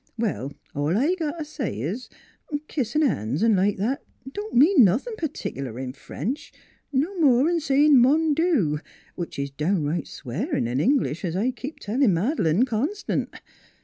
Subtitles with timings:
[0.17, 2.09] "Well, all I got t' say is,
[2.67, 6.51] kissin' han's, V like that, don't mean nothin' pertic'lar in French
[6.91, 8.79] no more 'n' sayin' Mondu
[9.13, 13.29] which is downright swearin' in English, es I keep a tellin' Mad'lane constant.